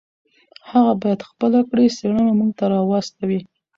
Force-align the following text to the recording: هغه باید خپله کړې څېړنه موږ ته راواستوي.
هغه 0.71 0.93
باید 1.01 1.27
خپله 1.29 1.59
کړې 1.69 1.95
څېړنه 1.97 2.31
موږ 2.39 2.51
ته 2.59 2.65
راواستوي. 2.73 3.39